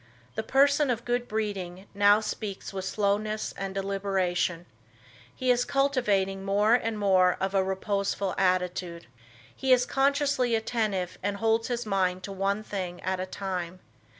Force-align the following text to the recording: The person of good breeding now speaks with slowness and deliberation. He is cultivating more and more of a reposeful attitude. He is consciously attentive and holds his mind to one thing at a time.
The 0.33 0.41
person 0.41 0.89
of 0.89 1.05
good 1.05 1.27
breeding 1.27 1.85
now 1.93 2.21
speaks 2.21 2.73
with 2.73 2.85
slowness 2.85 3.53
and 3.55 3.75
deliberation. 3.75 4.65
He 5.35 5.51
is 5.51 5.63
cultivating 5.63 6.43
more 6.43 6.73
and 6.73 6.97
more 6.97 7.37
of 7.39 7.53
a 7.53 7.63
reposeful 7.63 8.33
attitude. 8.35 9.05
He 9.55 9.71
is 9.71 9.85
consciously 9.85 10.55
attentive 10.55 11.19
and 11.21 11.37
holds 11.37 11.67
his 11.67 11.85
mind 11.85 12.23
to 12.23 12.31
one 12.31 12.63
thing 12.63 12.99
at 13.01 13.19
a 13.19 13.27
time. 13.27 13.79